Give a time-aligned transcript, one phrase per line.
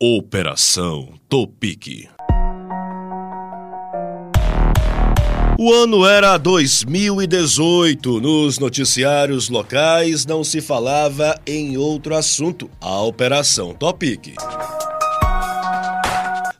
[0.00, 2.08] Operação Topique.
[5.56, 8.20] O ano era 2018.
[8.20, 14.34] Nos noticiários locais não se falava em outro assunto: a Operação Topique.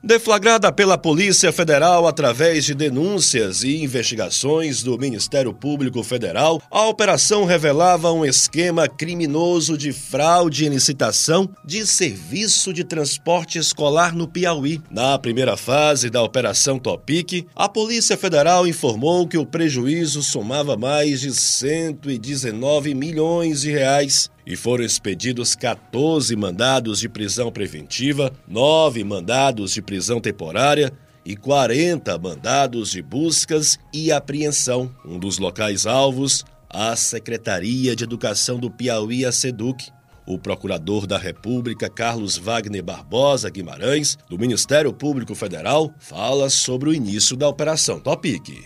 [0.06, 7.46] Deflagrada pela Polícia Federal através de denúncias e investigações do Ministério Público Federal, a operação
[7.46, 14.78] revelava um esquema criminoso de fraude em licitação de serviço de transporte escolar no Piauí.
[14.90, 21.22] Na primeira fase da Operação Topic, a Polícia Federal informou que o prejuízo somava mais
[21.22, 29.72] de 119 milhões de reais e foram expedidos 14 mandados de prisão preventiva, 9 mandados
[29.72, 30.92] de prisão temporária
[31.24, 34.94] e 40 mandados de buscas e apreensão.
[35.04, 39.90] Um dos locais alvos, a Secretaria de Educação do Piauí, a SEDUC.
[40.26, 46.94] O procurador da República, Carlos Wagner Barbosa Guimarães, do Ministério Público Federal, fala sobre o
[46.94, 48.62] início da Operação Topic.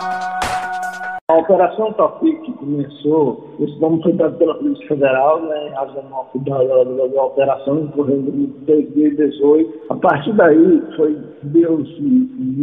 [1.49, 8.29] Operação Topic começou, esse nome foi dado pela Polícia Federal, né, a da, operação ocorrendo
[8.29, 9.87] em 2018.
[9.89, 12.58] A partir daí foi deu-se início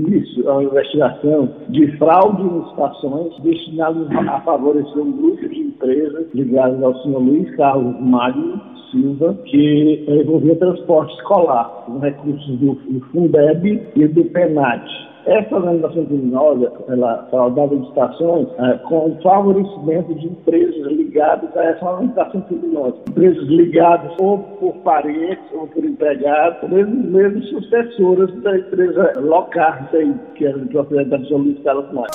[0.45, 6.81] a uma investigação de fraude em licitações destinadas a favorecer um grupo de empresas ligadas
[6.83, 12.75] ao senhor Luiz Carlos Magno Silva, que envolvia transporte escolar, com recursos do,
[13.11, 14.83] Fundeb e do PENAT.
[15.25, 20.85] Essa organização criminosa, ela fraudava licitações é, com favorecimento de empresas
[21.16, 22.97] ligadas a essa organização criminosa.
[23.08, 29.89] Empresas ligadas ou por parentes, ou por empregados, ou mesmo, mesmo sucessoras da empresa local,
[30.35, 32.07] que era de propriedade de São Luís Carlos Maia.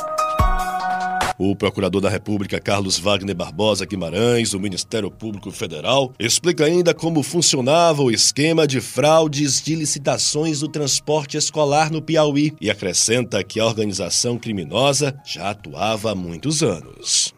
[1.38, 7.22] O procurador da República, Carlos Wagner Barbosa Guimarães, do Ministério Público Federal, explica ainda como
[7.22, 13.58] funcionava o esquema de fraudes de licitações do transporte escolar no Piauí e acrescenta que
[13.58, 17.32] a organização criminosa já atuava há muitos anos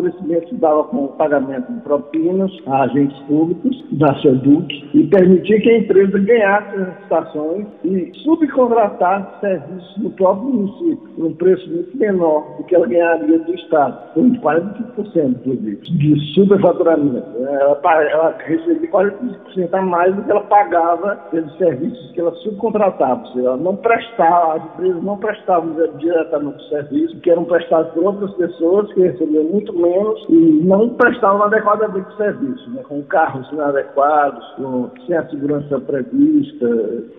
[0.00, 5.60] favorecimento se dava com o pagamento de propinas a agentes públicos da SEDUC e permitia
[5.60, 11.68] que a empresa ganhasse as licitações e subcontratasse serviços no próprio município por um preço
[11.70, 17.26] muito menor do que ela ganharia do Estado, por 45%, inclusive, de superfaturamento.
[17.38, 23.20] Ela, ela recebia 45% a mais do que ela pagava pelos serviços que ela subcontratava.
[23.20, 27.92] Ou seja, ela não prestava, as empresas não prestavam diretamente o serviço, que eram prestados
[27.92, 29.89] por outras pessoas que recebiam muito menos
[30.28, 32.82] e não prestavam adequadamente o serviço, né?
[32.88, 36.66] com carros inadequados, com, sem a segurança prevista.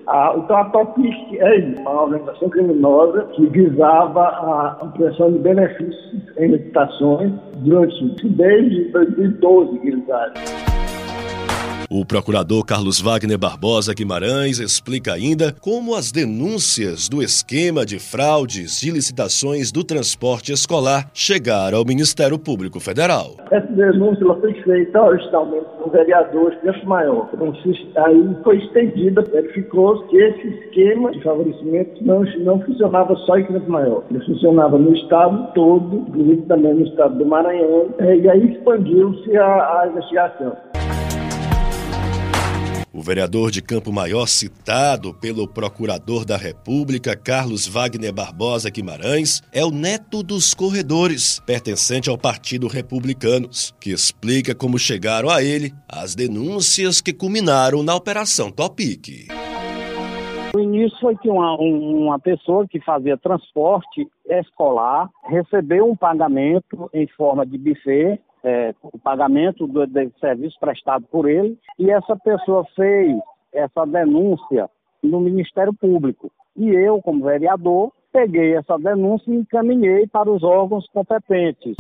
[0.07, 6.47] A, então a Topic é uma organização criminosa que visava a ampliação de benefícios em
[6.47, 10.70] licitações durante desde 2012 que eles.
[11.93, 18.79] O procurador Carlos Wagner Barbosa Guimarães explica ainda como as denúncias do esquema de fraudes
[18.79, 23.35] de licitações do transporte escolar chegaram ao Ministério Público Federal.
[23.51, 27.29] Essa denúncia foi feita originalmente por vereador Campo Maior.
[27.33, 27.53] Então,
[28.05, 33.69] aí foi estendida, verificou que esse esquema de favorecimento não, não funcionava só em Campo
[33.69, 34.05] Maior.
[34.09, 39.81] Ele funcionava no estado todo, inclusive também no estado do Maranhão, e aí expandiu-se a,
[39.81, 40.55] a investigação.
[43.01, 49.65] O vereador de Campo Maior, citado pelo procurador da República, Carlos Wagner Barbosa Guimarães, é
[49.65, 56.13] o neto dos corredores, pertencente ao Partido Republicanos, que explica como chegaram a ele as
[56.13, 59.31] denúncias que culminaram na Operação Topic.
[60.55, 67.07] O início foi que uma, uma pessoa que fazia transporte escolar recebeu um pagamento em
[67.17, 68.73] forma de buffet é,
[69.03, 73.17] pagamento do, do serviço prestado por ele, e essa pessoa fez
[73.53, 74.69] essa denúncia
[75.03, 76.31] no Ministério Público.
[76.55, 81.75] E eu, como vereador, peguei essa denúncia e encaminhei para os órgãos competentes.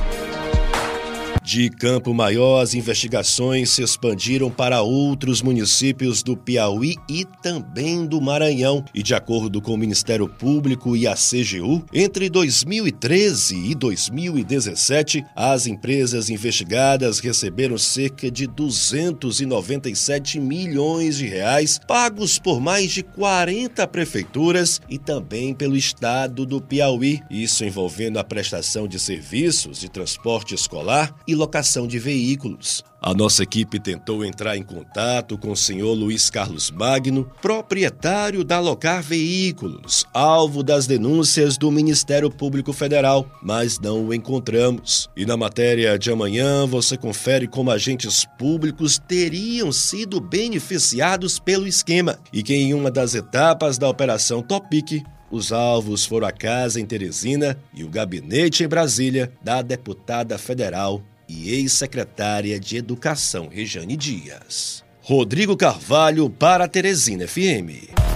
[1.43, 8.21] De Campo Maior, as investigações se expandiram para outros municípios do Piauí e também do
[8.21, 8.85] Maranhão.
[8.93, 15.65] E de acordo com o Ministério Público e a CGU, entre 2013 e 2017, as
[15.65, 24.79] empresas investigadas receberam cerca de 297 milhões de reais pagos por mais de 40 prefeituras
[24.87, 27.19] e também pelo estado do Piauí.
[27.31, 32.83] Isso envolvendo a prestação de serviços de transporte escolar e locação de veículos.
[33.03, 38.59] A nossa equipe tentou entrar em contato com o senhor Luiz Carlos Magno, proprietário da
[38.59, 45.09] Locar Veículos, alvo das denúncias do Ministério Público Federal, mas não o encontramos.
[45.17, 52.19] E na matéria de amanhã você confere como agentes públicos teriam sido beneficiados pelo esquema
[52.31, 56.85] e que em uma das etapas da Operação Topic os alvos foram a casa em
[56.85, 61.01] Teresina e o gabinete em Brasília da deputada federal
[61.31, 64.83] e ex-secretária de Educação Rejane Dias.
[65.01, 68.10] Rodrigo Carvalho para Teresina FM.